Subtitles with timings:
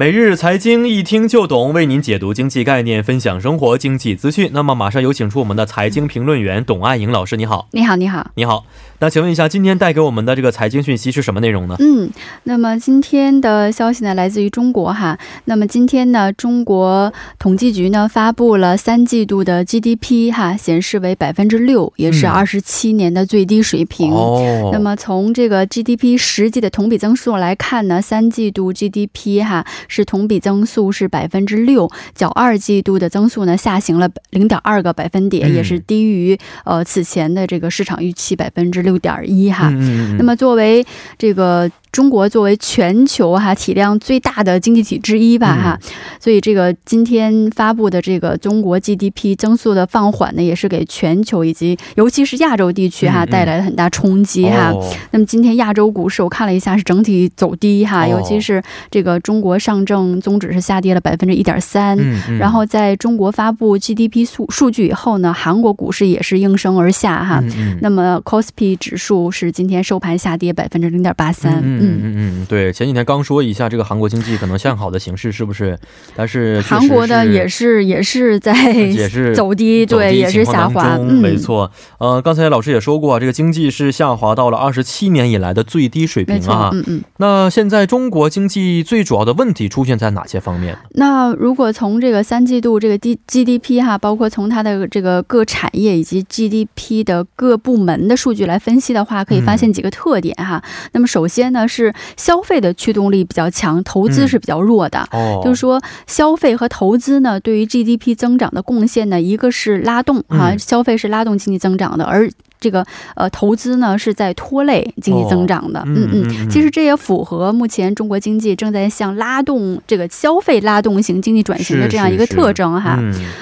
[0.00, 4.48] 每日财经一听就懂，为您解读经济概念，分享生活经济资讯。
[4.52, 8.64] 那么，马上有请出我们的财经评论员董爱颖老师，你好，你好，你好，你好。
[9.00, 11.74] 那请问一下，今天带给我们的这个财经讯息是什么内容呢？
[11.80, 12.08] 嗯，
[12.44, 15.18] 那么今天的消息呢，来自于中国哈。
[15.46, 24.12] 那么今天呢，中国统计局呢发布了三季度的 GDP 哈，显示为百分之六，也是二十七年的最低水平。
[24.12, 24.70] 哦。
[24.72, 29.66] 那么从这个 GDP 实际的同比增速来看呢，三季度 GDP 哈。
[29.88, 39.70] 是同比增速是百分之六，较二季度的增速呢下行了零点二个百分点，也是低于呃此前的这个市场预期百分之六点一哈。
[40.16, 40.86] 那么作为
[41.18, 41.68] 这个。
[41.90, 45.78] 中国作为全球哈体量最大的经济体之一吧哈，
[46.20, 54.72] 所以这个今天发布的这个中国 GDP 增速的放缓呢，也是给全球以及尤其是亚洲地区哈带来了很大冲击哈。
[55.10, 61.96] 那么今天亚洲股市我看了一下是整体走低哈，尤其是这个中国上证综指是下跌了百分之一点三，
[62.38, 67.42] 然后在中国发布 GDP 数数据以后呢，韩国股市也是应声而下哈。
[67.80, 71.78] 那么 c o s p i 指数是今天收盘下跌百分之零点八三。
[71.88, 75.78] 嗯嗯嗯，对，前几天刚说一下这个韩国经济可能向好的形势是不是？
[76.16, 80.96] 但是韩国的也是也是在 也是走低，对，也是下滑。
[80.98, 81.70] 嗯，没错。
[81.98, 86.70] 呃，刚才老师也说过，这个经济是下滑到了二十七年以来的最低水平啊。
[86.72, 87.02] 嗯嗯。
[87.18, 90.76] 那现在中国经济最主要的问题出现在哪些方面？
[90.92, 100.62] 那如果从这个三季度这个 D GDP 哈，包括从它的这个各产业以及 GDP 的各部门的数据来分析的话，可以发现几个特点哈。
[100.92, 101.67] 那么首先呢。
[101.68, 105.06] 是消费的驱动力比较强，投资是比较弱的。
[105.12, 112.28] 哦，就是说消费和投资呢，对于 GDP 增长的贡献呢，一个是拉动啊，消费是拉动经济增长的，而
[112.60, 112.84] 这个
[113.14, 115.80] 呃投资呢是在拖累经济增长的。
[115.86, 122.98] 嗯嗯，其实这也符合目前中国经济正在向拉动这个消费拉动型经济转型的这样一个特征哈。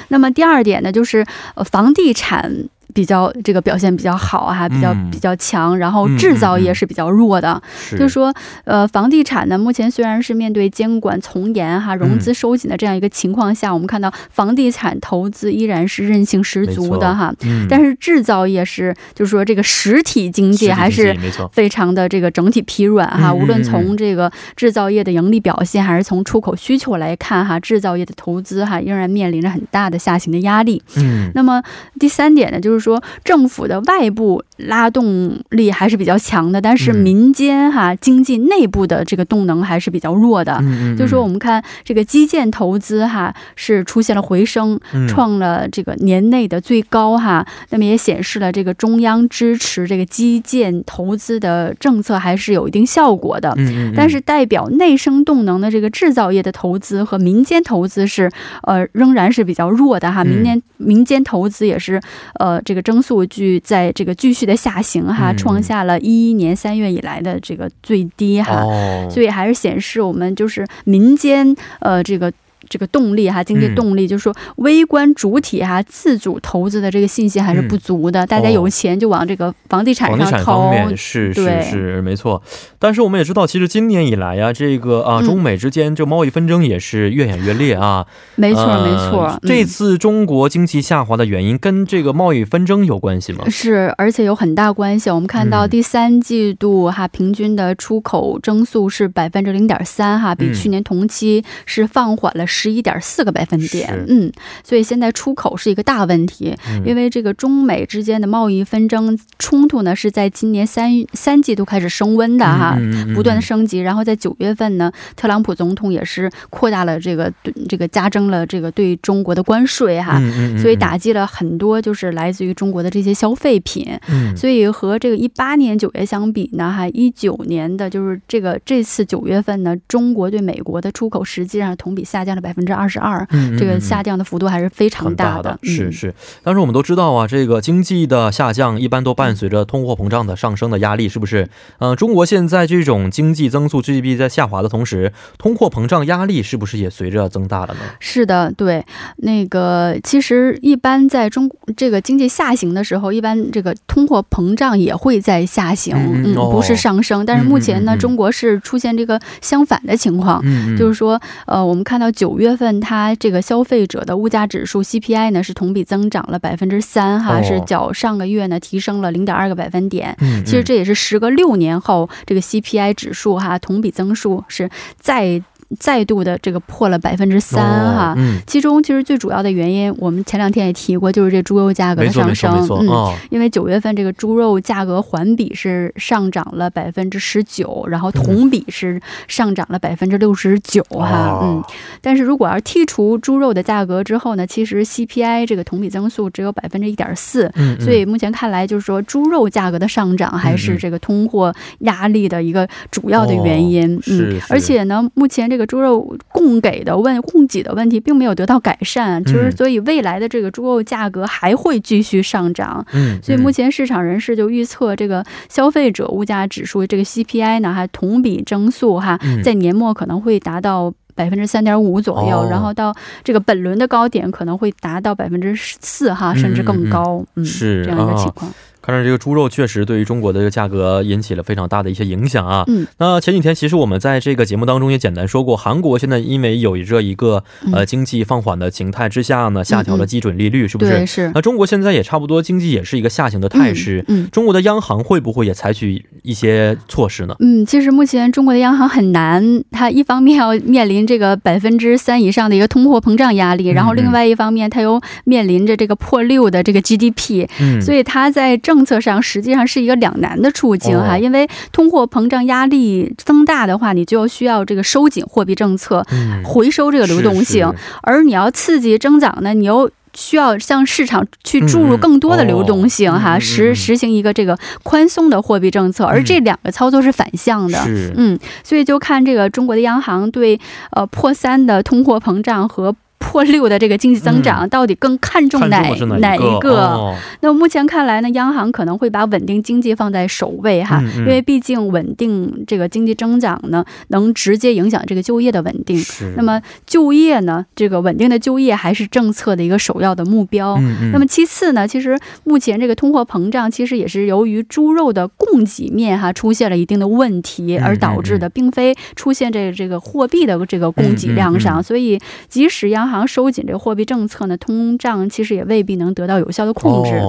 [0.09, 2.69] 那么第二点呢，就是呃房地产。
[2.97, 7.61] 比较这个表现比较好哈，比较比较强，然后制造业是比较弱的。
[7.91, 8.33] 就是说，
[8.65, 17.31] 呃，房地产呢，目前虽然是面对监管从严哈、融资收紧的这样一个情况下，我们看到房地产投资依然是韧性十足的哈。
[17.69, 21.15] 但是制造业是，就是说这个实体经济还是
[21.53, 23.31] 非常的这个整体疲软哈。
[23.31, 30.83] 无论从这个制造业的盈利表现，还是从出口需求来看哈，制造业的投资哈仍然面临着很大的下行的压力。
[30.97, 31.31] 嗯。
[31.35, 31.63] 那么
[32.01, 32.86] 第三点呢，就是。
[32.87, 40.63] 说政府的外部拉动力还是比较强的，但是民间哈经济内部的这个动能还是比较弱的。
[40.97, 47.45] 就是说，我们看这个基建投资哈是出现了回升，创了这个年内的最高哈。
[47.71, 53.53] 那么也显示了这个中央支持这个基建投资的政策还是有一定效果的。
[53.97, 58.31] 但是代表内生动能的这个制造业的投资和民间投资是
[58.63, 60.23] 呃仍然是比较弱的哈。
[60.23, 62.01] 明年民间投资也是
[62.39, 62.76] 呃这。
[62.76, 68.63] 这个增速据在这个继续的下行哈，创下了一一年三月以来的这个最低哈，
[69.11, 72.33] 所以还是显示我们就是民间呃这个。
[72.69, 78.27] 这个动力哈，经济动力就是说，微观主体哈，自主投资的这个信心还是不足的。
[78.27, 82.43] 大家有钱就往这个房地产上投，是是是，没错。
[82.79, 88.07] 但是我们也知道，其实今年以来呀，这个啊，中美之间这贸易纷争也是越演越烈啊。
[88.35, 89.39] 没错没错。
[89.43, 93.49] 这次中国经济下滑的原因跟这个贸易纷争有关系吗？
[93.49, 95.11] 是，而且有很大关系。
[95.11, 102.47] 我们看到第三季度哈，平均的出口增速是百分之零点三哈，比去年同期是放缓了。
[102.59, 104.33] 十一点四个百分点，嗯，
[104.65, 106.57] 所以现在出口是一个大问题，
[106.87, 112.75] 因为这个中美之间的贸易纷争冲突呢，是在今年三三季度开始升温的哈，
[113.15, 117.31] 不断的升级，然后在九月份呢，特朗普总统也是扩大了这个
[117.69, 120.19] 这个加征了这个对中国的关税哈，
[120.59, 123.87] 所以打击了很多就是来自于中国的这些消费品，
[124.35, 132.46] 所以和这个一八年九月相比呢，哈，一九年的就是这个这次九月份呢，中国对美国的出口实际上同比下降了。
[132.47, 133.27] 百分之二十二，
[133.59, 135.59] 这个下降的幅度还是非常大的。
[135.65, 136.15] 是是，
[136.45, 141.49] 但是我们都知道啊，这个经济的下降一般都伴随着通货膨胀的上升的压力，是不是？
[141.79, 147.81] 呃，中国现在这种经济增速 GDP 在下滑的同时，通货膨胀压力是不是也随着增大了呢？
[147.99, 148.85] 是的，对，
[149.17, 157.27] 那个其实一般在中这个经济下行的时候，一般这个通货膨胀也会在下行，嗯，不是上升。
[157.27, 160.41] 但是目前呢，中国是出现这个相反的情况，
[160.77, 170.17] 就是说，呃，我们看到九月份它这个消费者的物价指数 CPI 呢是同比增长了百分之三，哈，是较上个月呢提升了零点二个百分点。
[170.45, 174.69] 其实这也是时隔六年后，这个 CPI 指数哈同比增速是
[174.99, 175.43] 再。
[175.79, 178.17] 再度的这个破了百分之三哈，
[178.47, 182.67] 其中其实最主要的原因，我们前两天也提过，就是这猪肉价格的上升。
[182.71, 191.41] 嗯，因为九月份这个猪肉价格环比是上涨了百分之十九，然后同比是上涨了百分之六十九哈。
[191.43, 191.63] 嗯，
[192.01, 197.51] 但是如果要剔除猪肉的价格之后呢，其实 CPI 这个同比增速只有百分之一点四。
[197.57, 204.01] 嗯，所以目前看来，就是说猪肉价格的上涨还是这个通货压力的一个主要的原因。
[204.07, 212.85] 嗯，而且呢，目前这这个猪肉供给的问供给的问题并没有得到改善，就是所以未来的这个猪肉价格还会继续上涨。
[212.93, 222.95] 嗯，所以目前市场人士就预测这个消费者物价指数这个 CPI 呢，还同比增速哈，在年末可能会达到百分之三点五左右，然后到
[223.25, 227.25] 这个本轮的高点可能会达到百分之四哈，甚至更高。
[227.37, 228.53] 嗯，是这样一个情况。
[228.87, 232.63] 看着这个猪肉确实对于中国的这个价格引起了非常大的一些影响啊。
[232.69, 237.43] 嗯，那前几天其实我们在这个节目当中也简单说过，韩国现在因为有着一个
[237.73, 241.05] 呃经济放缓的形态之下呢，下调了基准利率，是不是？
[241.05, 241.33] 是。
[241.35, 244.05] 那中国现在也差不多，经济也是一个下行的态势。
[244.07, 244.29] 嗯。
[244.31, 247.35] 中国的央行会不会也采取一些措施呢？
[247.41, 266.05] 嗯，其实目前中国的央行很难，它一方面要面临这个百分之三以上的一个通货膨胀压力，然后另外一方面它又面临着这个破六的这个 GDP，嗯，所以它在政策上实际上是一个两难的处境哈，因为通货膨胀压力增大的话，你就需要这个收紧货币政策，
[266.45, 267.69] 回收这个流动性；
[268.03, 277.79] 而你要刺激增长呢，你又需要向市场去注入更多的流动性哈，实实行一个这个宽松的货币政策，而这两个操作是反向的，
[278.17, 280.59] 嗯，所以就看这个中国的央行对
[280.91, 282.95] 呃破三的通货膨胀和。
[283.27, 285.81] 破六的这个经济增长到底更看重哪
[286.21, 287.15] 哪一个？
[287.41, 296.01] 那目前看来呢，央行可能会把稳定经济放在首位哈，因为毕竟稳定这个经济增长呢，能直接影响这个就业的稳定。
[296.37, 300.79] 那么就业呢，这个稳定的就业还是政策的一个首要的目标。
[301.13, 311.83] 那么其次呢，其实目前这个通货膨胀其实也是由于猪肉的供给面哈出现了一定的问题而导致的，并非出现这这个货币的这个供给量上。
[311.83, 312.19] 所以
[312.49, 317.23] 即使央行收紧这个货币政策呢，通胀其实也未必能得到有效的控制。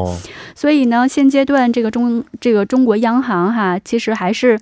[0.56, 4.60] 所以呢，现阶段这个中这个中国央行哈，其实还是。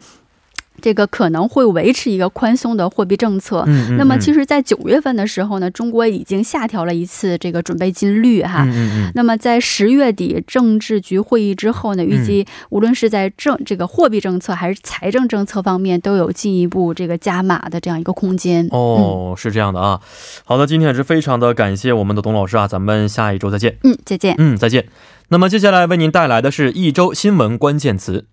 [0.81, 3.63] 这个可能会维持一个宽松的货币政策。
[3.67, 8.63] 嗯那么，其实，在九月份的时候呢，中国已经下调了一次这个准备金率哈。
[8.67, 18.67] 嗯那么，在十月底政治局会议之后呢，预计无论是在政这个货币政策还是财政政策方面，都有进一步这个加码的这样一个空间。
[18.71, 19.99] 哦，是这样的啊。
[20.43, 23.77] 好的，今天也是非常的感谢我们的董老师啊，咱们下一周再见。
[23.83, 24.35] 嗯，再见。
[24.37, 24.87] 嗯，再见。
[25.29, 28.25] 那么接下来为您带来的是一周新闻关键词。